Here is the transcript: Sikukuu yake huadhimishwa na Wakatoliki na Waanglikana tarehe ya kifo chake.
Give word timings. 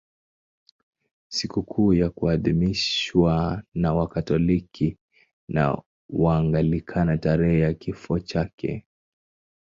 Sikukuu 1.29 1.93
yake 1.93 2.19
huadhimishwa 2.19 3.63
na 3.73 3.93
Wakatoliki 3.93 4.97
na 5.49 5.81
Waanglikana 6.09 7.17
tarehe 7.17 7.59
ya 7.59 7.73
kifo 7.73 8.19
chake. 8.19 8.85